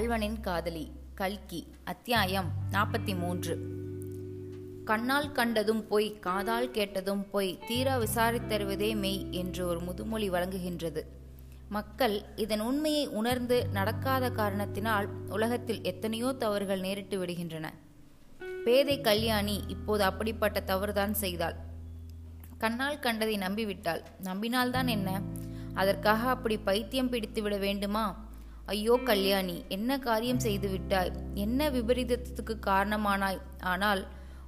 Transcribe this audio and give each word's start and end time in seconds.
கல்வனின் 0.00 0.40
காதலி 0.40 0.92
கல்கி 1.14 1.66
அத்தியாயம் 1.84 2.50
நாற்பத்தி 2.72 3.18
மூன்று 3.18 3.58
கண்ணால் 4.84 5.32
கண்டதும் 5.32 5.86
பொய் 5.86 6.18
காதால் 6.18 6.70
கேட்டதும் 6.70 7.30
பொய் 7.30 7.58
தீரா 7.66 7.98
விசாரித்தருவதே 7.98 8.96
மெய் 8.96 9.26
என்று 9.30 9.66
ஒரு 9.66 9.80
முதுமொழி 9.80 10.30
வழங்குகின்றது. 10.30 11.00
மக்கள் 11.68 12.22
இதன் 12.36 12.60
உண்மையை 12.60 13.06
உணர்ந்து 13.06 13.68
நடக்காத 13.68 14.30
காரணத்தினால் 14.30 15.08
உலகத்தில் 15.28 15.82
எத்தனையோ 15.82 16.32
தவறுகள் 16.32 16.80
நேரிட்டு 16.80 17.18
விடுகின்றன. 17.18 17.64
பேதை 18.64 19.00
கல்யாணி 19.00 19.64
இப்போது 19.68 20.04
அப்படிப்பட்ட 20.04 20.60
தவறுதான் 20.60 21.14
செய்தாள். 21.14 21.54
கண்ணால் 22.58 22.98
கண்டதை 22.98 23.38
நம்பிவிட்டாள். 23.38 24.02
நம்பினால்தான் 24.24 24.86
என்ன? 24.86 25.20
அதற்காக 25.74 26.28
அப்படி 26.28 26.58
பைத்தியம் 26.58 27.08
பிடித்து 27.08 27.42
விட 27.42 27.56
வேண்டுமா? 27.56 28.28
ஐயோ 28.72 28.94
கல்யாணி 29.04 29.64
என்ன 29.68 29.98
காரியம் 29.98 30.38
செய்து 30.38 30.68
விட்டாய்? 30.68 31.12
என்ன 31.34 31.70
விபரீதத்துக்கு 31.70 32.54
காரணமானாய்? 32.66 33.38
ஆனால் 33.62 34.02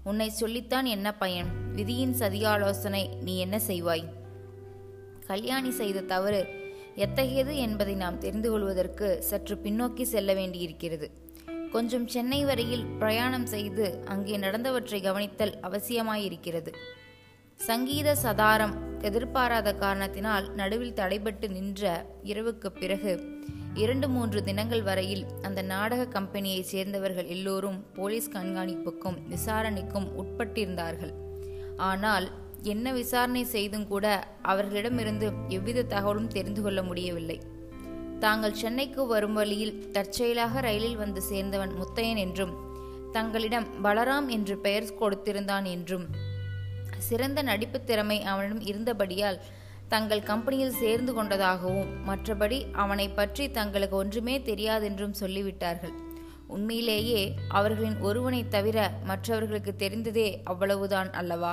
உன்னை 0.05 0.29
சொல்லித்தான் 0.31 0.85
என்ன 0.85 1.09
பயன்? 1.15 1.51
விதியின் 1.73 2.15
சதியாலோசனை 2.15 3.03
நீ 3.21 3.39
என்ன 3.39 3.59
செய்வாய்? 3.59 4.05
கல்யாணி 5.27 5.71
செய்த 5.71 6.01
தவறு 6.01 6.43
எத்தகையது 6.97 7.57
என்பதை 7.57 7.95
நாம் 7.95 8.19
தெரிந்து 8.19 8.51
கொள்வதற்கு 8.51 9.23
சற்று 9.23 9.57
பின்னோக்கி 9.57 10.03
செல்ல 10.03 10.33
வேண்டியிருக்கிறது. 10.35 11.09
கொஞ்சம் 11.73 12.09
சென்னை 12.09 12.45
வரையில் 12.45 12.87
பிரயாணம் 12.87 13.47
செய்து 13.47 14.05
அங்கே 14.05 14.37
நடந்தவற்றை 14.37 15.01
கவனித்தல் 15.01 15.55
அவசியமாயிருக்கிறது. 15.63 16.73
சங்கீத 17.67 18.15
சதாரம் 18.23 18.73
எதிர்பாராத 19.01 19.69
காரணத்தினால் 19.75 20.47
நடுவில் 20.55 20.95
தடைபட்டு 20.95 21.47
நின்ற 21.49 21.83
இரவுக்கு 22.25 22.69
பிறகு 22.79 23.13
இரண்டு 23.75 24.07
மூன்று 24.09 24.39
தினங்கள் 24.43 24.83
வரையில் 24.83 25.23
அந்த 25.43 25.61
நாடக 25.63 26.07
கம்பெனியைச் 26.07 26.71
சேர்ந்தவர்கள் 26.73 27.27
எல்லோரும் 27.27 27.79
போலீஸ் 27.95 28.29
கண்காணிப்புக்கும் 28.31 29.19
விசாரணைக்கும் 29.29 30.09
உட்பட்டிருந்தார்கள். 30.23 31.13
ஆனால் 31.77 32.27
என்ன 32.63 32.93
விசாரணை 32.93 33.45
செய்தும் 33.45 33.87
கூட 33.87 34.07
அவர்களிடமிருந்து 34.43 35.29
எவ்வித 35.49 35.87
தகவலும் 35.95 36.29
தெரிந்து 36.29 36.63
கொள்ள 36.63 36.83
முடியவில்லை. 36.83 37.39
தாங்கள் 38.19 38.61
சென்னைக்கு 38.65 39.07
வரும் 39.07 39.33
வழியில் 39.33 39.91
தற்செயலாக 39.91 40.61
ரயிலில் 40.61 40.97
வந்து 40.97 41.23
சேர்ந்தவன் 41.31 41.79
முத்தையன் 41.79 42.23
என்றும் 42.27 42.53
தங்களிடம் 43.13 43.71
பலராம் 43.83 44.29
என்று 44.29 44.59
பெயர் 44.59 44.95
கொடுத்திருந்தான் 45.01 45.67
என்றும் 45.69 46.07
சிறந்த 47.09 47.43
நடிப்பு 47.43 47.79
திறமை 47.81 48.19
அவனிடம் 48.23 48.63
இருந்தபடியால் 48.71 49.41
தங்கள் 49.89 50.29
கம்பெனியில் 50.31 50.79
சேர்ந்து 50.83 51.13
கொண்டதாகவும் 51.15 51.91
மற்றபடி 52.09 52.59
அவனை 52.83 53.07
பற்றி 53.09 53.45
தங்களுக்கு 53.51 53.97
ஒன்றுமே 53.97 54.37
தெரியாதென்றும் 54.39 55.19
சொல்லிவிட்டார்கள். 55.21 55.95
உண்மையிலேயே 56.47 57.21
அவர்களின் 57.49 57.99
ஒருவனை 58.01 58.41
தவிர 58.49 58.79
மற்றவர்களுக்கு 59.05 59.75
தெரிந்ததே 59.79 60.29
அவ்வளவுதான் 60.45 61.11
அல்லவா? 61.13 61.53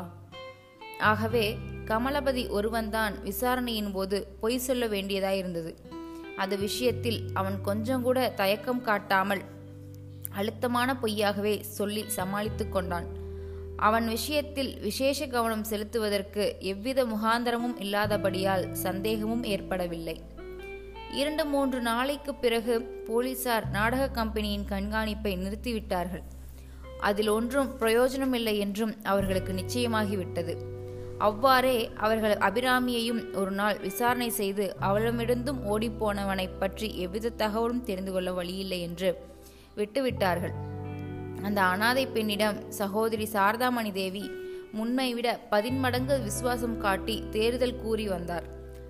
ஆகவே 1.11 1.45
கமலபதி 1.85 2.43
ஒருவன்தான் 2.47 3.13
விசாரணையின் 3.23 3.91
போது 3.91 4.17
பொய் 4.41 4.65
சொல்ல 4.67 4.85
வேண்டியதாயிருந்தது. 4.87 5.71
அது 6.37 6.55
விஷயத்தில் 6.57 7.19
அவன் 7.33 7.57
கொஞ்சம் 7.61 8.03
கூட 8.03 8.19
தயக்கம் 8.41 8.81
காட்டாமல் 8.81 9.43
அழுத்தமான 10.31 10.89
பொய்யாகவே 11.03 11.55
சொல்லி 11.77 12.03
சமாளித்து 12.17 12.65
கொண்டான். 12.69 13.07
அவன் 13.87 14.07
விஷயத்தில் 14.07 14.71
விசேஷ 14.79 15.27
கவனம் 15.27 15.65
செலுத்துவதற்கு 15.69 16.43
எவ்வித 16.71 17.05
முகாந்தரமும் 17.05 17.75
இல்லாதபடியால் 17.79 18.65
சந்தேகமும் 18.71 19.43
ஏற்படவில்லை. 19.43 20.15
இரண்டு 21.11 21.45
மூன்று 21.45 21.79
நாளைக்கு 21.81 22.35
பிறகு 22.35 22.73
போலீசார் 23.07 23.65
நாடக 23.69 24.09
கம்பெனியின் 24.09 24.65
கண்காணிப்பை 24.69 25.33
நிறுத்திவிட்டார்கள். 25.43 26.25
அதில் 26.99 27.27
ஒன்றும் 27.27 27.69
பிரயோஜனமில்லை 27.77 28.55
என்றும் 28.59 28.93
அவர்களுக்கு 29.03 29.53
நிச்சயமாகிவிட்டது. 29.53 30.55
அவ்வாறே 31.17 31.77
அவர்கள் 31.95 32.35
அபிராமியையும் 32.37 33.21
ஒரு 33.35 33.51
நாள் 33.51 33.79
விசாரணை 33.79 34.29
செய்து 34.29 34.65
அவளமிருந்தும் 34.81 35.61
ஓடிப்போனவனை 35.65 36.47
பற்றி 36.59 36.89
எவ்வித 36.97 37.29
தகவலும் 37.29 37.83
தெரிந்து 37.83 38.11
கொள்ள 38.11 38.31
வழியில்லை 38.31 38.81
என்று 38.81 39.11
விட்டுவிட்டார்கள். 39.77 40.68
அந்த 41.41 41.61
அனாதை 41.61 42.07
பெண்ணிடம் 42.07 42.71
சகோதரி 42.71 43.27
சாரதாமணி 43.33 43.91
தேவி 43.91 44.31
முன்மை 44.71 45.13
விட 45.13 45.39
பதின்மடங்கு 45.49 46.21
விசுவாசம் 46.21 46.77
காட்டி 46.77 47.23
தேர்தல் 47.29 47.81
கூறி 47.81 48.07
வந்தார். 48.07 48.43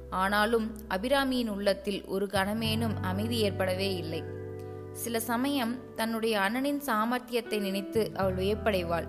ஆனாலும் 0.10 0.78
அபிராமியின் 0.90 1.50
உள்ளத்தில் 1.50 2.06
ஒரு 2.06 2.26
கணமேனும் 2.26 2.96
அமைதி 3.02 3.38
ஏற்படவே 3.38 3.96
இல்லை. 3.96 4.24
சில 4.94 5.20
சமயம் 5.20 5.96
தன்னுடைய 5.96 6.40
அண்ணனின் 6.40 6.82
சாமர்த்தியத்தை 6.86 7.60
நினைத்து 7.60 8.12
அவள் 8.16 8.36
வியப்படைவாள். 8.36 9.08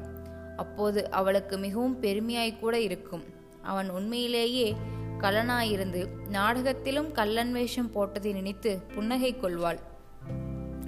அப்போது 0.56 1.10
அவளுக்கு 1.10 1.58
மிகவும் 1.58 2.00
பெருமையாய் 2.00 2.58
கூட 2.58 2.80
இருக்கும். 2.80 3.24
அவன் 3.62 3.90
உண்மையிலேயே 3.90 4.76
கலனாயிருந்து 5.20 6.06
நாடகத்திலும் 6.28 7.12
கல்லன் 7.12 7.52
வேஷம் 7.52 7.90
போட்டதை 7.94 8.32
நினைத்து 8.32 8.78
புன்னகை 8.94 9.36
கொள்வாள். 9.36 9.80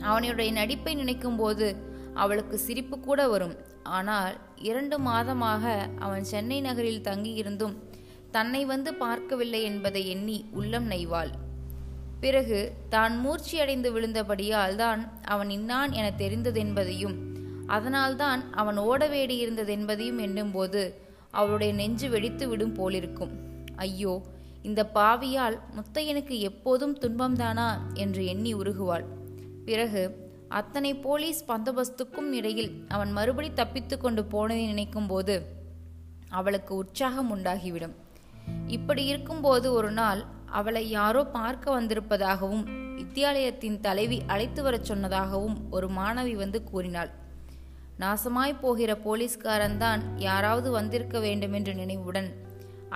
அவனுடைய 0.00 0.52
நடிப்பை 0.52 0.94
நினைக்கும் 0.94 1.36
போது 1.36 1.66
அவளுக்கு 2.14 2.58
சிரிப்பு 2.58 3.00
கூட 3.00 3.28
வரும். 3.28 3.56
ஆனால் 3.82 4.34
இரண்டு 4.56 4.98
மாதமாக 4.98 5.88
அவன் 5.98 6.24
சென்னை 6.24 6.60
நகரில் 6.60 7.00
தங்கியிருந்தும் 7.00 7.76
தன்னை 8.30 8.64
வந்து 8.64 8.94
பார்க்கவில்லை 8.94 9.62
என்பதை 9.62 10.08
எண்ணி 10.08 10.44
உள்ளம் 10.52 10.90
நெய்வாள். 10.90 11.32
பிறகு 12.20 12.72
தான் 12.88 13.24
மூர்ச்சியடைந்து 13.24 13.88
விழுந்தபடியால் 13.92 14.76
தான் 14.76 15.20
அவன் 15.24 15.50
இன்னான் 15.50 15.92
என 15.92 16.12
தெரிந்ததென்பதையும் 16.18 17.16
அதனால்தான் 17.66 18.50
அவன் 18.50 18.76
ஓட 18.76 19.06
வேடியிருந்ததென்பதையும் 19.06 20.18
எண்ணும்போது 20.18 21.00
அவளுடைய 21.30 21.74
நெஞ்சு 21.74 22.08
வெடித்து 22.08 22.48
விடும் 22.48 22.74
போலிருக்கும். 22.74 23.32
ஐயோ 23.76 24.22
இந்த 24.62 24.90
பாவியால் 24.94 25.58
முத்தையனுக்கு 25.76 26.38
எப்போதும் 26.38 26.98
துன்பம்தானா? 26.98 27.68
என்று 27.94 28.26
எண்ணி 28.26 28.54
உருகுவாள். 28.54 29.04
பிறகு 29.64 30.21
அத்தனை 30.58 30.90
போலீஸ் 31.04 31.40
பந்தோபஸ்துக்கும் 31.48 32.30
இடையில் 32.38 32.70
அவன் 32.88 33.10
மறுபடி 33.12 33.48
தப்பித்து 33.52 33.96
கொண்டு 33.98 34.22
போனதை 34.24 34.64
நினைக்கும் 34.66 35.06
போது 35.06 35.34
அவளுக்கு 36.30 36.72
உற்சாகம் 36.82 37.30
உண்டாகிவிடும். 37.30 37.94
இப்படி 38.66 39.02
இருக்கும்போது 39.04 39.66
ஒரு 39.72 39.90
நாள் 39.90 40.20
அவளை 40.58 40.82
யாரோ 40.90 41.22
பார்க்க 41.36 41.76
வந்திருப்பதாகவும் 41.78 42.64
வித்தியாலயத்தின் 42.98 43.78
தலைவி 43.80 44.18
அழைத்து 44.26 44.62
வரச் 44.62 44.88
சொன்னதாகவும் 44.90 45.56
ஒரு 45.70 45.88
மாணவி 45.98 46.34
வந்து 46.34 46.58
கூறினாள். 46.70 47.10
நாசமாய் 48.02 48.60
போகிற 48.62 48.90
போலீஸ்காரன் 48.96 49.78
தான் 49.78 50.02
யாராவது 50.18 50.70
வந்திருக்க 50.70 51.18
வேண்டுமென்ற 51.18 51.72
நினைவுடன் 51.72 52.28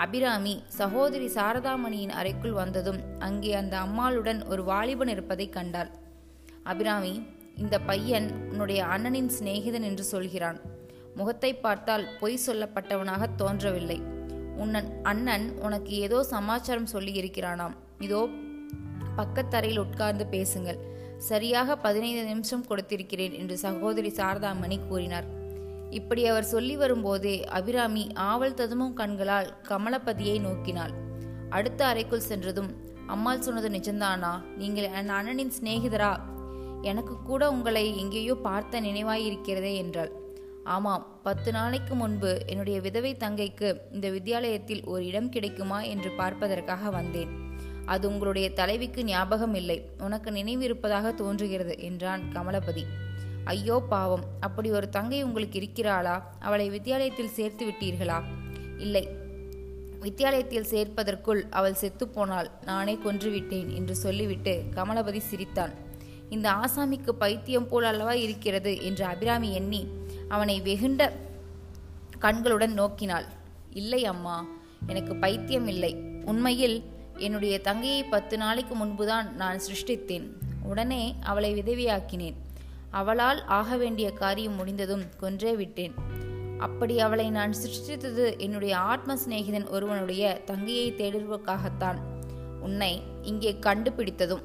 அபிராமி 0.04 0.54
சகோதரி 0.78 1.28
சாரதாமணியின் 1.34 2.16
அறைக்குள் 2.20 2.58
வந்ததும் 2.62 3.00
அங்கே 3.18 3.52
அந்த 3.54 3.74
அம்மாளுடன் 3.78 4.42
ஒரு 4.44 4.64
வாலிபன் 4.64 5.12
இருப்பதை 5.14 5.48
கண்டாள். 5.48 5.90
அபிராமி 6.62 7.14
இந்த 7.56 7.76
பையன் 7.78 8.26
உன்னுடைய 8.50 8.80
அண்ணனின் 8.84 9.30
சிநேகிதன் 9.36 9.86
என்று 9.88 10.04
சொல்கிறான். 10.04 10.58
முகத்தை 11.18 11.50
பார்த்தால் 11.54 12.04
பொய் 12.20 12.44
சொல்லப்பட்டவனாக 12.46 13.28
தோன்றவில்லை. 13.36 13.96
உன்னன் 14.56 14.90
அண்ணன் 15.02 15.46
உனக்கு 15.58 15.92
ஏதோ 15.98 16.18
சமாச்சாரம் 16.22 16.90
சொல்லியிருக்கிறானாம். 16.92 17.74
இதோ 17.98 18.20
பக்கத்தரையில் 19.16 19.82
உட்கார்ந்து 19.84 20.26
பேசுங்கள். 20.26 20.78
சரியாக 21.30 21.76
பதினைந்து 21.76 22.24
நிமிஷம் 22.24 22.66
கொடுத்திருக்கிறேன் 22.68 23.34
என்று 23.40 23.56
சகோதரி 23.56 24.12
சாரதாமணி 24.20 24.78
கூறினார். 24.88 25.26
இப்படி 25.90 26.22
அவர் 26.26 26.50
சொல்லி 26.54 26.76
வரும்போதே 26.76 27.36
அபிராமி 27.44 28.06
ஆவல் 28.30 28.58
ததுமும் 28.60 28.94
கண்களால் 28.94 29.50
கமலபதியை 29.68 30.38
நோக்கினாள். 30.46 30.94
அடுத்த 31.48 31.80
அறைக்குள் 31.86 32.28
சென்றதும் 32.30 32.70
அம்மாள் 33.06 33.44
சொன்னது 33.48 33.68
நிஜந்தானா 33.68 34.30
நீங்கள் 34.56 34.92
என் 35.00 35.12
அண்ணனின் 35.18 35.56
சிநேகிதரா? 35.58 36.14
எனக்கு 36.86 37.14
கூட 37.22 37.42
உங்களை 37.50 37.84
எங்கேயோ 37.98 38.34
பார்த்த 38.34 38.80
நினைவாயிருக்கிறதே 38.80 39.72
என்றாள். 39.76 40.12
ஆமாம் 40.64 41.04
பத்து 41.22 41.50
நாளைக்கு 41.52 41.94
முன்பு 41.94 42.30
என்னுடைய 42.46 42.80
விதவை 42.80 43.12
தங்கைக்கு 43.14 43.68
இந்த 43.92 44.06
வித்தியாலயத்தில் 44.10 44.82
ஒரு 44.84 45.02
இடம் 45.06 45.28
கிடைக்குமா 45.28 45.78
என்று 45.92 46.10
பார்ப்பதற்காக 46.10 46.90
வந்தேன். 46.90 47.32
அது 47.84 48.04
உங்களுடைய 48.08 48.46
தலைவிக்கு 48.52 49.04
ஞாபகம் 49.04 49.54
இல்லை. 49.54 49.78
உனக்கு 49.98 50.30
நினைவிருப்பதாக 50.30 51.14
தோன்றுகிறது 51.14 51.74
என்றான் 51.78 52.22
கமலபதி. 52.34 52.84
ஐயோ 53.44 53.76
பாவம். 53.88 54.24
அப்படி 54.40 54.68
ஒரு 54.70 54.88
தங்கை 54.88 55.20
உங்களுக்கு 55.22 55.58
இருக்கிறாளா? 55.60 56.16
அவளை 56.40 56.66
வித்தியாலயத்தில் 56.70 57.36
சேர்த்து 57.38 57.64
விட்டீர்களா? 57.66 58.18
இல்லை. 58.78 59.04
வித்தியாலயத்தில் 60.02 60.70
சேர்ப்பதற்குள் 60.70 61.42
அவள் 61.50 61.80
செத்துப்போனாள் 61.80 62.48
நானே 62.64 62.94
கொன்றுவிட்டேன் 63.04 63.70
என்று 63.74 63.94
சொல்லிவிட்டு 63.94 64.54
கமலபதி 64.74 65.20
சிரித்தான். 65.30 65.74
இந்த 66.30 66.50
ஆசாமிக்கு 66.50 67.12
பைத்தியம் 67.12 67.68
போல் 67.68 67.84
அல்லவா 67.84 68.12
இருக்கிறது 68.12 68.82
என்று 68.82 69.04
அபிராமி 69.04 69.52
எண்ணி 69.52 69.86
அவனை 70.28 70.60
வெகுண்ட 70.60 71.12
கண்களுடன் 72.18 72.74
நோக்கினாள். 72.80 73.26
இல்லை 73.70 74.04
அம்மா 74.04 74.46
எனக்கு 74.86 75.14
பைத்தியம் 75.16 75.66
இல்லை. 75.66 75.92
உண்மையில் 76.24 76.76
என்னுடைய 77.16 77.60
தங்கையை 77.60 78.04
பத்து 78.04 78.36
நாளைக்கு 78.36 78.74
முன்புதான் 78.74 79.34
நான் 79.34 79.60
சிருஷ்டித்தேன். 79.66 80.26
உடனே 80.62 81.14
அவளை 81.20 81.50
விதவியாக்கினேன். 81.60 82.36
அவளால் 82.90 83.44
ஆக 83.44 83.76
வேண்டிய 83.76 84.10
காரியம் 84.12 84.54
முடிந்ததும் 84.54 85.04
கொன்றே 85.20 85.56
விட்டேன். 85.56 85.94
அப்படி 86.58 87.00
அவளை 87.00 87.30
நான் 87.30 87.54
சிருஷ்டித்தது 87.62 88.38
என்னுடைய 88.38 88.78
ஆத்ம 88.78 89.14
சிநேகிதன் 89.14 89.68
ஒருவனுடைய 89.68 90.42
தங்கையை 90.44 90.92
தேடுவதற்காகத்தான். 90.92 91.98
உன்னை 92.60 93.02
இங்கே 93.22 93.56
கண்டுபிடித்ததும். 93.60 94.44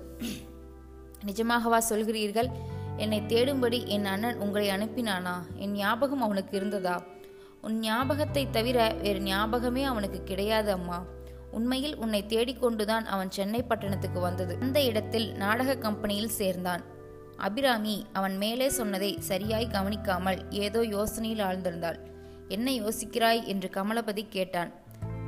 நிஜமாகவா 1.25 1.81
சொல்கிறீர்கள்? 1.89 2.49
என்னை 2.97 3.21
தேடும்படி 3.21 3.85
என் 3.85 4.05
அண்ணன் 4.05 4.37
உங்களை 4.37 4.69
அனுப்பினானா? 4.69 5.35
என் 5.55 5.71
ஞாபகம் 5.71 6.21
அவனுக்கு 6.21 6.57
இருந்ததா? 6.57 7.03
உன் 7.61 7.79
ஞாபகத்தை 7.79 8.49
தவிர 8.51 8.95
வேறு 9.01 9.19
ஞாபகமே 9.19 9.83
அவனுக்கு 9.83 10.23
கிடையாது 10.23 10.71
அம்மா. 10.71 11.03
உண்மையில் 11.51 11.95
உன்னை 11.95 12.25
தேடிக்கொண்டுதான் 12.27 13.05
அவன் 13.05 13.31
சென்னை 13.31 13.61
பட்டணத்துக்கு 13.61 14.19
வந்தது. 14.19 14.57
அந்த 14.59 14.83
இடத்தில் 14.83 15.31
நாடக 15.31 15.75
கம்பெனியில் 15.75 16.29
சேர்ந்தான். 16.29 16.83
அபிராமி 17.37 18.05
அவன் 18.13 18.37
மேலே 18.37 18.69
சொன்னதை 18.69 19.17
சரியாய் 19.19 19.67
கவனிக்காமல் 19.67 20.39
ஏதோ 20.49 20.81
யோசனையில் 20.81 21.43
ஆழ்ந்திருந்தாள். 21.43 21.95
என்ன 22.47 22.71
யோசிக்கிறாய்? 22.71 23.45
என்று 23.45 23.69
கமலபதி 23.73 24.25
கேட்டான். 24.29 24.71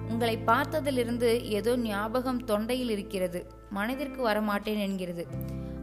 உங்களை 0.10 0.38
பார்த்ததிலிருந்து 0.46 1.50
ஏதோ 1.50 1.78
ஞாபகம் 1.78 2.46
தொண்டையில் 2.46 2.90
இருக்கிறது. 2.90 3.48
மனதிற்கு 3.70 4.30
வரமாட்டேன் 4.30 4.80
என்கிறது. 4.80 5.28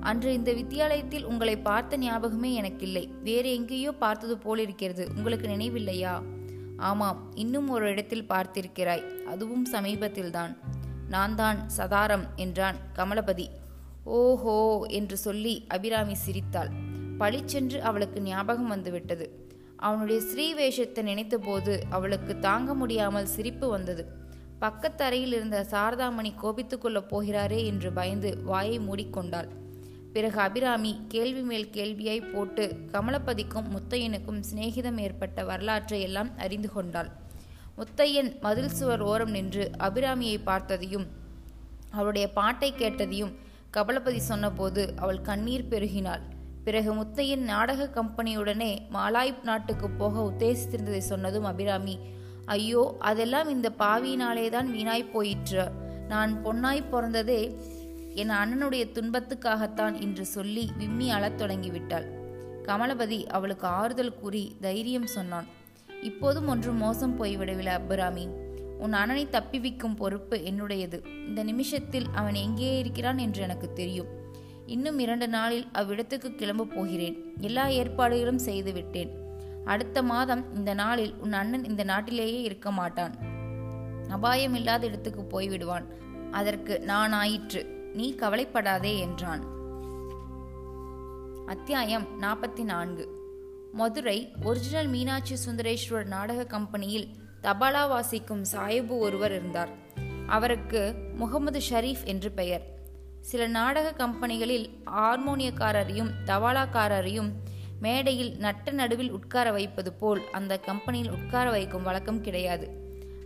அன்று 0.00 0.32
இந்த 0.32 0.52
வித்தியாலயத்தில் 0.52 1.22
உங்களை 1.22 1.58
பார்த்த 1.58 1.96
ஞாபகமே 1.96 2.52
எனக்கில்லை. 2.52 3.10
வேறு 3.22 3.54
எங்கேயோ 3.54 3.92
பார்த்தது 3.92 4.38
போல் 4.38 4.58
இருக்கிறது 4.58 5.08
உங்களுக்கு 5.16 5.46
நினைவில்லையா? 5.48 6.22
ஆமாம் 6.76 7.32
இன்னும் 7.34 7.68
ஒரு 7.68 7.88
இடத்தில் 7.88 8.28
பார்த்திருக்கிறாய். 8.28 9.04
அதுவும் 9.26 9.66
சமீபத்தில்தான். 9.72 10.56
நான் 11.08 11.34
தான் 11.34 11.68
சதாரம் 11.76 12.24
என்றான் 12.36 12.76
கமலபதி. 12.94 13.46
ஓஹோ 14.04 14.86
என்று 14.88 15.16
சொல்லி 15.16 15.64
அபிராமி 15.68 16.14
சிரித்தாள். 16.14 16.70
பளிச்சென்று 17.18 17.82
அவளுக்கு 17.82 18.20
ஞாபகம் 18.20 18.68
வந்துவிட்டது. 18.68 19.48
அவனுடைய 19.76 20.20
ஸ்ரீவேஷத்தை 20.20 21.02
நினைத்தபோது 21.02 21.80
அவளுக்கு 21.90 22.38
தாங்க 22.38 22.74
முடியாமல் 22.74 23.24
சிரிப்பு 23.24 23.68
வந்தது. 23.68 24.04
பக்கத்தரையில் 24.60 25.32
இருந்த 25.32 25.66
சாரதாமணி 25.70 26.32
கோபித்துக்கொள்ளப் 26.42 27.10
போகிறாரே 27.10 27.64
என்று 27.64 27.92
பயந்து 27.92 28.42
வாயை 28.44 28.78
மூடிக்கொண்டாள். 28.78 29.48
பிறகு 30.14 30.38
அபிராமி 30.44 30.92
கேள்வி 31.08 31.42
மேல் 31.48 31.66
கேள்வியாய் 31.74 32.30
போட்டு 32.30 32.64
கமலப்பதிக்கும் 32.92 33.68
முத்தையனுக்கும் 33.74 34.40
சிநேகிதம் 34.48 34.98
ஏற்பட்ட 35.04 35.44
வரலாற்றை 35.50 36.00
எல்லாம் 36.06 36.30
அறிந்து 36.44 36.70
கொண்டாள். 36.72 37.10
முத்தையன் 37.78 38.30
மதில் 38.44 38.74
சுவர் 38.78 39.04
ஓரம் 39.10 39.34
நின்று 39.36 39.64
அபிராமியை 39.86 40.38
பார்த்ததையும் 40.48 41.06
அவளுடைய 41.90 42.26
பாட்டை 42.38 42.70
கேட்டதையும் 42.80 43.32
கமலபதி 43.76 44.20
சொன்னபோது 44.30 44.82
அவள் 45.02 45.20
கண்ணீர் 45.28 45.70
பெருகினாள். 45.72 46.24
பிறகு 46.64 46.90
முத்தையன் 46.94 47.44
நாடக 47.52 47.90
கம்பெனியுடனே 47.98 48.72
மாலாய் 48.96 49.32
நாட்டுக்கு 49.42 49.88
போக 50.00 50.14
உத்தேசித்திருந்ததை 50.30 51.02
சொன்னதும் 51.12 51.48
அபிராமி 51.52 51.94
ஐயோ 52.56 52.82
அதெல்லாம் 53.10 53.48
இந்த 53.48 53.68
பாவியினாலே 53.78 54.46
தான் 54.56 54.68
வீணாய் 54.76 55.12
போயிற்று. 55.12 55.64
நான் 56.12 56.32
பொன்னாய் 56.44 56.88
பிறந்ததே 56.92 57.42
என் 58.14 58.30
அண்ணனுடைய 58.30 58.84
துன்பத்துக்காகத்தான் 58.94 60.00
என்று 60.00 60.24
சொல்லி 60.24 60.70
விம்மி 60.78 61.10
அழத் 61.10 61.42
தொடங்கிவிட்டாள். 61.42 62.04
கமலபதி 62.64 63.26
அவளுக்கு 63.26 63.66
ஆறுதல் 63.66 64.14
கூறி 64.14 64.56
தைரியம் 64.60 65.06
சொன்னான். 65.06 65.46
இப்போதும் 66.02 66.46
ஒன்றும் 66.46 66.76
மோசம் 66.76 67.24
போய்விடவில்லை 67.24 67.80
அப்புராமி 67.80 68.28
உன் 68.78 68.92
அண்ணனை 68.92 69.26
தப்பிவிக்கும் 69.26 69.96
பொறுப்பு 69.96 70.36
என்னுடையது. 70.36 71.26
இந்த 71.26 71.42
நிமிஷத்தில் 71.42 72.04
அவன் 72.12 72.34
எங்கே 72.34 72.78
இருக்கிறான் 72.78 73.18
என்று 73.18 73.42
எனக்கு 73.42 73.72
தெரியும். 73.72 74.06
இன்னும் 74.66 74.98
இரண்டு 74.98 75.28
நாளில் 75.28 75.66
அவ்விடத்துக்கு 75.74 76.34
கிளம்ப 76.34 76.64
போகிறேன். 76.64 77.34
எல்லா 77.40 77.66
ஏற்பாடுகளும் 77.66 78.38
செய்து 78.38 78.72
விட்டேன். 78.72 79.10
அடுத்த 79.64 80.02
மாதம் 80.02 80.54
இந்த 80.54 80.74
நாளில் 80.74 81.14
உன் 81.14 81.32
அண்ணன் 81.32 81.64
இந்த 81.64 81.84
நாட்டிலேயே 81.84 82.42
இருக்க 82.42 82.70
மாட்டான். 82.70 83.14
அபாயம் 84.08 84.54
இல்லாத 84.54 84.86
இடத்துக்கு 84.86 85.22
போய்விடுவான். 85.22 85.84
அதற்கு 86.30 86.80
நான் 86.80 87.12
ஆயிற்று 87.12 87.79
நீ 87.94 88.14
கவலைப்படாதே 88.14 88.98
என்றான். 88.98 89.44
அத்தியாயம் 91.46 92.06
நாற்பத்தி 92.22 92.64
நான்கு 92.64 93.08
மதுரை 93.72 94.32
ஒரிஜினல் 94.44 94.86
மீனாட்சி 94.86 95.36
சுந்தரேஸ்வர் 95.46 96.04
நாடக 96.04 96.44
கம்பெனியில் 96.44 97.08
தபாலா 97.42 97.88
வாசிக்கும் 97.88 98.42
சாயிபு 98.52 98.98
ஒருவர் 98.98 99.30
இருந்தார். 99.30 99.68
அவருக்கு 100.26 100.94
முகமது 101.14 101.60
ஷரீஃப் 101.70 102.04
என்று 102.04 102.30
பெயர். 102.30 102.62
சில 103.20 103.46
நாடக 103.46 104.06
கம்பெனிகளில் 104.06 104.70
ஹார்மோனியக்காரரையும் 104.86 106.10
தபாலாக்காரரையும் 106.26 107.30
மேடையில் 107.80 108.36
நட்ட 108.36 108.70
நடுவில் 108.70 109.10
உட்கார 109.10 109.52
வைப்பது 109.52 109.92
போல் 109.92 110.20
அந்த 110.32 110.58
கம்பெனியில் 110.58 111.10
உட்கார 111.10 111.50
வைக்கும் 111.50 111.82
வழக்கம் 111.82 112.20
கிடையாது. 112.20 112.70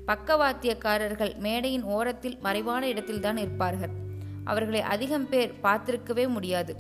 பக்கவாத்தியக்காரர்கள் 0.06 1.36
மேடையின் 1.36 1.82
ஓரத்தில் 1.82 2.38
மறைவான 2.38 2.88
இடத்தில்தான் 2.88 3.36
இருப்பார்கள் 3.36 4.02
அவர்களை 4.44 4.80
அதிகம் 4.80 5.28
பேர் 5.28 5.54
பார்த்திருக்கவே 5.62 6.28
முடியாது. 6.28 6.76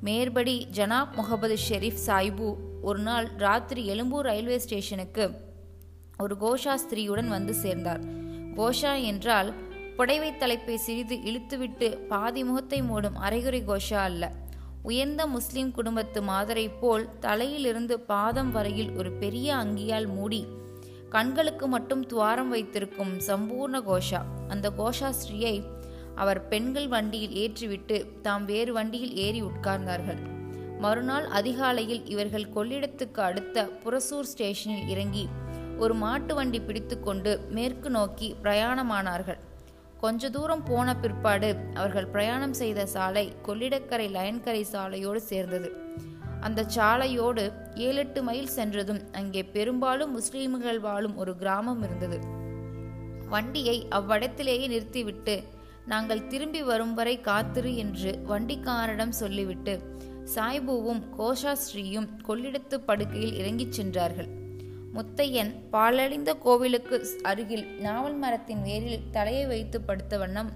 மேற்படி 0.00 0.66
ஜனாப் 0.72 1.14
முகமது 1.14 1.56
ஷெரீப் 1.68 2.02
சாயிபு 2.06 2.56
ஒரு 2.82 2.98
நாள் 2.98 3.26
ராத்திரி 3.36 3.86
எழும்பூர் 3.86 4.24
ரயில்வே 4.24 4.58
ஸ்டேஷனுக்கு 4.58 5.24
ஒரு 6.18 6.36
கோஷா 6.40 6.74
ஸ்திரீயுடன் 6.74 7.28
வந்து 7.28 7.54
சேர்ந்தார். 7.54 8.02
கோஷா 8.54 9.02
என்றால் 9.02 9.50
புடைவை 9.96 10.36
தலைப்பை 10.36 10.76
சிறிது 10.76 11.16
இழுத்துவிட்டு 11.16 11.88
பாதி 12.06 12.44
முகத்தை 12.44 12.82
மூடும் 12.82 13.14
அரைகுறை 13.14 13.62
கோஷா 13.66 14.00
அல்ல. 14.08 14.32
உயர்ந்த 14.82 15.26
முஸ்லிம் 15.26 15.70
குடும்பத்து 15.70 16.22
மாதரை 16.22 16.70
போல் 16.80 17.18
தலையிலிருந்து 17.18 18.00
பாதம் 18.00 18.50
வரையில் 18.50 18.90
ஒரு 18.92 19.12
பெரிய 19.12 19.54
அங்கியால் 19.54 20.06
மூடி 20.06 20.46
கண்களுக்கு 21.08 21.68
மட்டும் 21.68 22.06
துவாரம் 22.06 22.48
வைத்திருக்கும் 22.48 23.12
சம்பூர்ண 23.18 23.80
கோஷா. 23.90 24.20
அந்த 24.48 24.70
கோஷா 24.78 25.12
ஸ்ரீயை 25.20 25.56
அவர் 26.22 26.40
பெண்கள் 26.48 26.88
வண்டியில் 26.88 27.34
ஏற்றிவிட்டு 27.42 27.96
தாம் 28.22 28.44
வேறு 28.44 28.72
வண்டியில் 28.72 29.14
ஏறி 29.24 29.40
உட்கார்ந்தார்கள். 29.42 30.20
மறுநாள் 30.84 31.26
அதிகாலையில் 31.38 32.02
இவர்கள் 32.06 32.52
கொள்ளிடத்துக்கு 32.54 33.20
அடுத்த 33.28 33.66
புரசூர் 33.82 34.30
ஸ்டேஷனில் 34.32 34.88
இறங்கி 34.94 35.24
ஒரு 35.78 35.94
மாட்டு 35.94 36.32
வண்டி 36.34 36.60
பிடித்துக்கொண்டு 36.60 37.32
மேற்கு 37.56 37.90
நோக்கி 37.90 38.28
பிரயாணமானார்கள். 38.44 39.40
கொஞ்ச 40.00 40.30
தூரம் 40.30 40.64
போன 40.68 40.88
பிற்பாடு 40.96 41.48
அவர்கள் 41.74 42.10
பிரயாணம் 42.14 42.56
செய்த 42.60 42.86
சாலை 42.94 43.24
கொள்ளிடக்கரை 43.46 44.06
லயன்கரை 44.16 44.62
சாலையோடு 44.72 45.20
சேர்ந்தது. 45.30 45.70
அந்த 46.46 46.60
சாலையோடு 46.76 47.42
ஏழு 47.86 48.00
எட்டு 48.02 48.20
மைல் 48.28 48.52
சென்றதும் 48.56 49.00
அங்கே 49.12 49.42
பெரும்பாலும் 49.56 50.14
முஸ்லீம்கள் 50.18 50.80
வாழும் 50.86 51.16
ஒரு 51.22 51.32
கிராமம் 51.42 51.82
இருந்தது. 51.86 52.18
வண்டியை 53.34 53.76
அவ்வடத்திலேயே 53.98 54.66
நிறுத்திவிட்டு 54.68 55.34
நாங்கள் 55.86 56.26
திரும்பி 56.26 56.62
வரும் 56.62 56.94
வரை 56.94 57.20
காத்திரு 57.20 57.76
என்று 57.76 58.22
வண்டிக்காரரிடம் 58.28 59.08
சொல்லிவிட்டு 59.08 59.98
சாய்புவும் 60.34 61.02
கோஷாஸ்ரீயும் 61.18 62.08
கொள்ளிடத்து 62.28 62.74
படுக்கையில் 62.74 63.34
இறங்கிச் 63.34 63.72
சென்றார்கள். 63.72 64.28
முத்தையன் 64.94 65.54
பாலழிந்த 65.72 66.38
கோவிலுக்கு 66.38 67.06
அருகில் 67.22 67.80
நாவல் 67.80 68.14
மரத்தின் 68.14 68.62
வேரில் 68.62 69.10
தலையை 69.10 69.46
வைத்து 69.46 69.80
படுத்த 69.80 70.18
வண்ணம் 70.18 70.52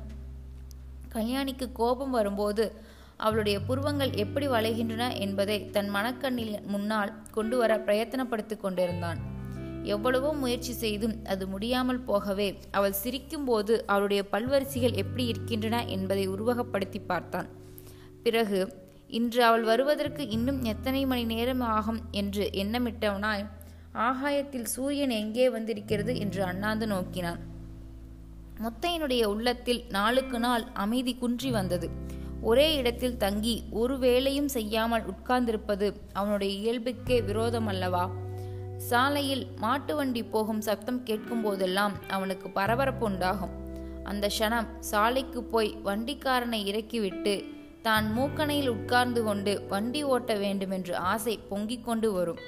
கல்யாணிக்கு 1.12 1.73
கோபம் 1.73 2.11
வரும்போது 2.11 2.73
அவளுடைய 3.16 3.61
புருவங்கள் 3.61 4.12
எப்படி 4.12 4.49
வளைகின்றன 4.49 5.19
என்பதை 5.19 5.71
தன் 5.71 5.88
மனக்கண்ணில் 5.88 6.62
முன்னால் 6.66 7.12
கொண்டு 7.31 7.57
வர 7.57 7.76
பிரயத்தனப்படுத்திக் 7.76 8.61
கொண்டிருந்தான். 8.61 9.34
எவ்வளவோ 9.85 10.31
முயற்சி 10.33 10.73
செய்தும் 10.73 11.14
அது 11.25 11.45
முடியாமல் 11.47 12.05
போகவே 12.05 12.49
அவள் 12.71 13.00
சிரிக்கும்போது 13.03 13.75
அவளுடைய 13.87 14.23
பல்வரிசைகள் 14.33 14.99
எப்படி 15.03 15.25
இருக்கின்றன 15.26 15.76
என்பதை 15.87 16.25
உருவகப்படுத்தி 16.29 17.00
பார்த்தான். 17.07 17.49
பிறகு 18.23 18.61
இன்று 19.09 19.41
அவள் 19.45 19.62
வருவதற்கு 19.62 20.23
இன்னும் 20.29 20.61
எத்தனை 20.64 21.03
மணி 21.07 21.25
நேரம் 21.25 21.61
ஆகும் 21.61 22.00
என்று 22.11 22.45
எண்ணமிட்டவனாய் 22.62 23.45
ஆகாயத்தில் 24.09 24.71
சூரியன் 24.75 25.14
எங்கே 25.23 25.47
வந்திருக்கிறது 25.49 26.12
என்று 26.19 26.41
அண்ணாந்து 26.45 26.87
நோக்கினான். 26.87 27.41
முத்தையனுடைய 28.62 29.23
உள்ளத்தில் 29.25 29.83
நாளுக்கு 29.88 30.38
நாள் 30.38 30.64
அமைதி 30.85 31.12
குன்றி 31.14 31.50
வந்தது. 31.50 31.88
ஒரே 32.43 32.67
இடத்தில் 32.76 33.17
தங்கி 33.17 33.55
ஒரு 33.71 33.95
வேலையும் 33.99 34.49
செய்யாமல் 34.49 35.07
உட்கார்ந்திருப்பது 35.12 35.87
அவனுடைய 36.12 36.53
இயல்புக்கே 36.62 37.19
விரோதம் 37.25 37.67
அல்லவா 37.67 38.05
சாலையில் 38.76 39.47
மாட்டு 39.57 39.97
வண்டி 39.97 40.23
போகும் 40.25 40.61
சப்தம் 40.61 41.02
கேட்கும் 41.02 41.43
போதெல்லாம் 41.43 41.95
அவனுக்கு 42.11 42.50
பரபரப்பு 42.50 43.07
உண்டாகும். 43.07 43.54
அந்த 44.04 44.26
க்ஷணம் 44.26 44.69
சாலைக்கு 44.81 45.43
போய் 45.43 45.76
வண்டிக்காரனை 45.85 46.66
இறக்கிவிட்டு 46.66 47.45
தான் 47.83 48.07
மூக்கணையில் 48.16 48.69
உட்கார்ந்து 48.69 49.23
கொண்டு 49.23 49.66
வண்டி 49.69 50.02
ஓட்ட 50.02 50.35
வேண்டுமென்று 50.35 50.97
ஆசை 50.97 51.38
பொங்கிக் 51.38 51.85
கொண்டு 51.85 52.12
வரும். 52.12 52.38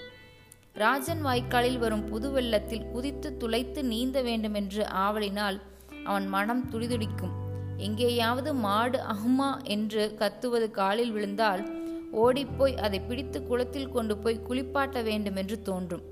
ராஜன் 0.75 1.23
வாய்க்காலில் 1.23 1.79
வரும் 1.79 2.09
புது 2.09 2.31
வெள்ளத்தில் 2.31 2.87
குதித்து 2.93 3.37
துளைத்து 3.37 3.83
நீந்த 3.83 4.23
வேண்டுமென்று 4.23 4.85
ஆவலினால் 4.85 5.61
அவன் 6.05 6.29
மனம் 6.29 6.69
துடிதுடிக்கும். 6.73 7.35
எங்கேயாவது 7.77 8.55
மாடு 8.55 8.99
அஹ்மா 8.99 9.63
என்று 9.63 10.17
கத்துவது 10.19 10.71
காலில் 10.71 11.11
விழுந்தால் 11.11 11.71
ஓடிப்போய் 12.13 12.77
அதை 12.77 13.01
பிடித்து 13.01 13.43
குளத்தில் 13.43 13.89
கொண்டு 13.89 14.17
போய் 14.17 14.45
குளிப்பாட்ட 14.49 15.03
வேண்டுமென்று 15.03 15.63
தோன்றும். 15.63 16.05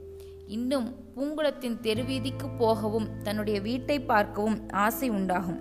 இன்னும் 0.46 0.94
பூங்குளத்தின் 1.14 1.78
தெருவீதிக்கு 1.82 2.56
போகவும் 2.58 3.22
தன்னுடைய 3.22 3.60
வீட்டை 3.60 4.00
பார்க்கவும் 4.00 4.70
ஆசை 4.70 5.10
உண்டாகும். 5.10 5.60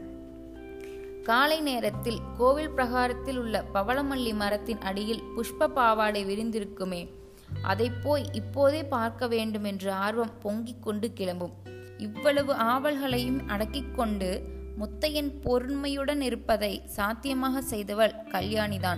காலை 1.24 1.62
நேரத்தில் 1.62 2.20
கோவில் 2.38 2.70
பிரகாரத்தில் 2.70 3.38
உள்ள 3.38 3.64
பவளமல்லி 3.74 4.36
மரத்தின் 4.36 4.82
அடியில் 4.82 5.24
புஷ்ப 5.38 5.68
பாவாடை 5.68 6.26
விரிந்திருக்குமே 6.26 7.10
அதை 7.62 7.90
போய் 7.90 8.30
இப்போதே 8.32 8.84
பார்க்க 8.84 9.28
வேண்டும் 9.28 9.64
என்ற 9.64 9.94
ஆர்வம் 9.94 10.40
பொங்கிக் 10.40 10.84
கொண்டு 10.84 11.14
கிளம்பும். 11.14 11.54
இவ்வளவு 11.98 12.54
ஆவல்களையும் 12.54 13.48
அடக்கிக் 13.48 13.96
கொண்டு 13.96 14.44
முத்தையன் 14.80 15.32
பொறுமையுடன் 15.42 16.22
இருப்பதை 16.22 16.82
சாத்தியமாக 16.86 17.62
செய்தவள் 17.62 18.16
கல்யாணிதான். 18.32 18.98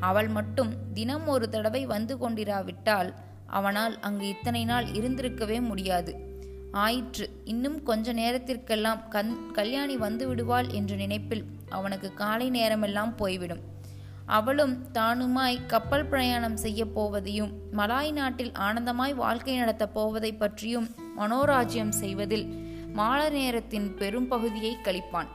அவள் 0.00 0.28
மட்டும் 0.28 0.72
தினம் 0.94 1.26
ஒரு 1.26 1.48
தடவை 1.48 1.86
வந்து 1.86 2.16
கொண்டிராவிட்டால் 2.16 3.14
அவனால் 3.46 4.00
அங்கு 4.00 4.28
இத்தனை 4.28 4.64
நாள் 4.64 4.84
இருந்திருக்கவே 4.84 5.60
முடியாது. 5.60 6.24
ஆயிற்று 6.72 7.30
இன்னும் 7.44 7.82
கொஞ்ச 7.82 8.12
நேரத்திற்கெல்லாம் 8.12 9.08
கண் 9.08 9.52
கல்யாணி 9.52 9.96
வந்து 9.96 10.28
விடுவாள் 10.28 10.68
என்ற 10.68 10.96
நினைப்பில் 10.96 11.44
அவனுக்கு 11.68 12.14
காலை 12.14 12.50
நேரமெல்லாம் 12.50 13.16
போய்விடும். 13.16 13.60
அவளும் 14.26 14.86
தானுமாய் 14.92 15.66
கப்பல் 15.66 16.06
பிரயாணம் 16.06 16.56
செய்ய 16.56 16.84
போவதையும் 16.84 17.52
மலாய் 17.72 18.12
நாட்டில் 18.12 18.52
ஆனந்தமாய் 18.52 19.14
வாழ்க்கை 19.14 19.56
நடத்தப் 19.56 19.94
போவதை 19.94 20.32
பற்றியும் 20.32 20.94
மனோராஜ்யம் 21.18 21.88
செய்வதில் 21.88 22.46
மால 22.94 23.30
நேரத்தின் 23.30 23.94
பெரும் 23.94 24.28
பகுதியை 24.28 24.76
கழிப்பான். 24.84 25.26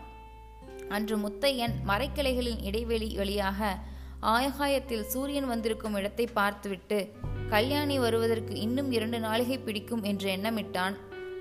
அன்று 0.90 1.18
முத்தையன் 1.18 1.74
மரைக்கிளைகளின் 1.88 2.64
இடைவெளி 2.64 3.16
வழியாக 3.16 3.78
ஆயகாயத்தில் 4.22 5.04
சூரியன் 5.04 5.48
வந்திருக்கும் 5.48 5.94
இடத்தை 5.94 6.26
பார்த்துவிட்டு 6.26 7.16
கல்யாணி 7.54 7.96
வருவதற்கு 8.00 8.54
இன்னும் 8.66 8.90
இரண்டு 8.92 9.18
நாளிகை 9.20 9.58
பிடிக்கும் 9.64 10.04
என்று 10.04 10.28
எண்ணமிட்டான். 10.36 10.96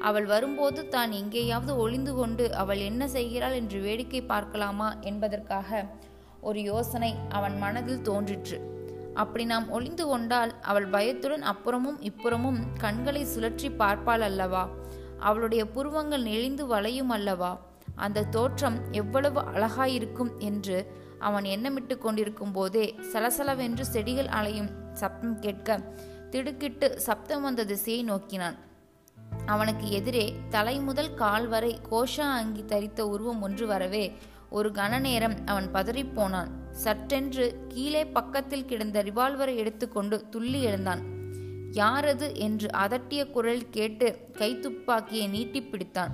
அவள் 0.09 0.25
வரும்போது 0.25 0.89
தான் 0.89 1.11
எங்கேயாவது 1.11 1.73
ஒளிந்து 1.77 2.13
கொண்டு 2.15 2.45
அவள் 2.55 2.81
என்ன 2.81 3.09
செய்கிறாள் 3.09 3.57
என்று 3.61 3.79
வேடிக்கை 3.81 4.23
பார்க்கலாமா 4.23 4.89
என்பதற்காக 5.01 5.83
ஒரு 6.41 6.61
யோசனை 6.63 7.13
அவன் 7.29 7.57
மனதில் 7.59 8.03
தோன்றிற்று. 8.03 8.59
அப்படி 9.15 9.45
நாம் 9.45 9.69
ஒளிந்து 9.69 10.05
கொண்டால் 10.07 10.53
அவள் 10.63 10.87
பயத்துடன் 10.87 11.45
அப்புறமும் 11.53 11.99
இப்புறமும் 12.11 12.61
கண்களை 12.79 13.23
சுழற்றி 13.25 13.71
பார்ப்பாள் 13.83 14.25
அல்லவா? 14.29 14.65
அவளுடைய 15.19 15.63
புருவங்கள் 15.67 16.23
நெளிந்து 16.23 16.67
வளையும் 16.67 17.15
அல்லவா? 17.19 17.53
அந்த 17.97 18.29
தோற்றம் 18.37 18.79
எவ்வளவு 18.93 19.41
அழகாயிருக்கும் 19.55 20.33
என்று 20.41 20.79
அவன் 21.19 21.47
எண்ணமிட்டு 21.55 21.95
கொண்டிருக்கும் 21.99 22.53
போதே 22.53 22.85
சலசலவென்று 23.13 23.85
செடிகள் 23.95 24.31
அலையும் 24.39 24.71
சப்தம் 24.93 25.39
கேட்க 25.39 25.81
திடுக்கிட்டு 26.31 27.01
சப்தம் 27.01 27.43
வந்த 27.43 27.65
திசையை 27.65 28.03
நோக்கினான். 28.03 28.57
அவனுக்கு 29.47 29.91
எதிரே 29.91 30.35
தலை 30.49 30.81
முதல் 30.81 31.15
கால் 31.15 31.47
வரை 31.47 31.81
கோஷா 31.91 32.21
அங்கி 32.21 32.63
தரித்த 32.63 33.01
உருவம் 33.01 33.43
ஒன்று 33.43 33.67
வரவே 33.67 34.13
ஒரு 34.51 34.71
கன 34.71 35.01
நேரம் 35.01 35.47
அவன் 35.47 35.69
பதறிப்போனான் 35.73 36.49
சற்றென்று 36.85 37.55
கீழே 37.69 38.07
பக்கத்தில் 38.07 38.65
கிடந்த 38.65 39.03
ரிவால்வரை 39.03 39.57
எடுத்துக்கொண்டு 39.57 40.29
துள்ளி 40.29 40.63
எழுந்தான். 40.63 41.19
யாரது 41.73 42.37
என்று 42.37 42.69
அதட்டிய 42.75 43.31
குரல் 43.31 43.71
கேட்டு 43.71 44.29
கைத்துப்பாக்கியை 44.33 45.29
நீட்டி 45.29 45.63
பிடித்தான். 45.63 46.11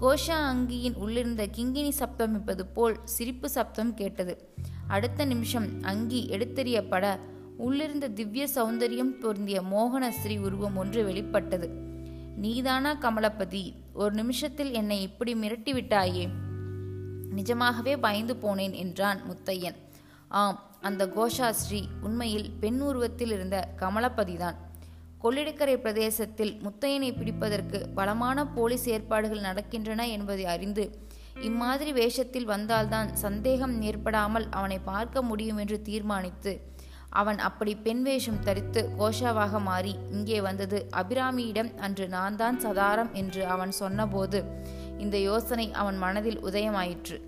கோஷா 0.00 0.36
அங்கியின் 0.52 0.94
உள்ளிருந்த 0.94 1.46
கிங்கினி 1.56 1.92
சப்தமிப்பது 1.98 2.60
போல் 2.74 2.98
சிரிப்பு 3.04 3.50
சப்தம் 3.50 3.94
கேட்டது. 3.94 4.48
அடுத்த 4.86 5.24
நிமிஷம் 5.24 5.82
அங்கி 5.82 6.28
எடுத்தெறியப்பட 6.30 7.18
உள்ளிருந்த 7.60 8.08
திவ்ய 8.08 8.44
சௌந்தரியம் 8.54 9.12
பொருந்திய 9.18 9.60
மோகன 9.62 10.04
ஸ்ரீ 10.10 10.36
உருவம் 10.36 10.76
ஒன்று 10.76 11.04
வெளிப்பட்டது. 11.04 11.68
நீதானா 12.36 12.92
கமலபதி 12.94 13.62
ஒரு 13.92 14.12
நிமிஷத்தில் 14.14 14.72
என்னை 14.72 15.02
இப்படி 15.02 15.34
மிரட்டி 15.34 15.72
விட்டாயே? 15.72 16.24
நிஜமாகவே 17.34 17.94
பயந்து 17.96 18.34
போனேன் 18.34 18.74
என்றான் 18.74 19.20
முத்தையன். 19.28 19.78
ஆம் 20.28 20.58
அந்த 20.80 21.02
கோஷாஸ்ரீ 21.16 21.80
உண்மையில் 22.02 22.50
பெண் 22.60 22.80
உருவத்தில் 22.80 23.30
இருந்த 23.30 23.56
கமலபதிதான் 23.80 24.58
கொள்ளிடக்கரை 25.22 25.74
பிரதேசத்தில் 25.74 26.52
முத்தையனை 26.62 27.10
பிடிப்பதற்கு 27.14 27.78
பலமான 27.94 28.44
போலீஸ் 28.46 28.86
ஏற்பாடுகள் 28.88 29.40
நடக்கின்றன 29.40 30.06
என்பதை 30.08 30.44
அறிந்து 30.46 30.84
இம்மாதிரி 31.40 31.92
வேஷத்தில் 31.92 32.44
வந்தால்தான் 32.44 33.10
சந்தேகம் 33.16 33.74
ஏற்படாமல் 33.82 34.46
அவனை 34.50 34.78
பார்க்க 34.78 35.22
முடியும் 35.22 35.56
என்று 35.56 35.76
தீர்மானித்து 35.82 36.52
அவன் 37.10 37.38
அப்படி 37.38 37.76
பெண் 37.76 38.02
வேஷம் 38.02 38.38
தரித்து 38.38 38.90
கோஷாவாக 38.98 39.60
மாறி 39.60 39.96
இங்கே 40.10 40.40
வந்தது 40.40 40.86
அபிராமியிடம் 40.96 41.76
அன்று 41.76 42.08
நான் 42.08 42.36
தான் 42.36 42.60
சதாரம் 42.60 43.12
என்று 43.12 43.46
அவன் 43.46 43.70
சொன்னபோது 43.70 44.44
இந்த 44.98 45.18
யோசனை 45.18 45.72
அவன் 45.72 45.98
மனதில் 45.98 46.42
உதயமாயிற்று. 46.44 47.20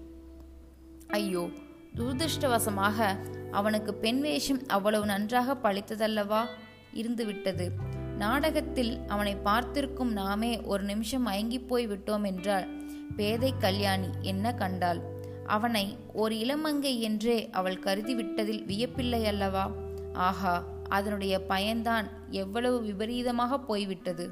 ஐயோ 1.09 1.51
துரதிருஷ்டவசமாக 1.97 3.17
அவனுக்கு 3.51 3.95
பெண் 3.95 4.21
வேஷம் 4.21 4.67
அவ்வளவு 4.67 5.07
நன்றாக 5.07 5.55
பழித்ததல்லவா? 5.55 6.45
இருந்துவிட்டது 6.95 7.71
நாடகத்தில் 8.17 9.07
அவனை 9.07 9.37
பார்த்திருக்கும் 9.37 10.13
நாமே 10.13 10.61
ஒரு 10.61 10.83
நிமிஷம் 10.83 11.23
மயங்கி 11.23 11.61
போய் 11.61 11.89
விட்டோம் 11.89 12.27
என்றால் 12.27 12.69
பேதை 13.17 13.55
கல்யாணி 13.59 14.09
என்ன 14.21 14.55
கண்டாள் 14.55 15.12
அவனை 15.57 15.85
ஒரு 16.13 16.35
இளமங்கை 16.35 16.93
என்றே 16.99 17.39
அவள் 17.51 17.83
கருதிவிட்டதில் 17.85 18.65
வியப்பில்லை 18.67 19.23
அல்லவா? 19.25 19.65
ஆஹா 20.13 20.55
அதனுடைய 20.89 21.35
பயன்தான் 21.41 22.07
எவ்வளவு 22.29 22.79
விபரீதமாக 22.83 23.59
போய்விட்டது. 23.59 24.27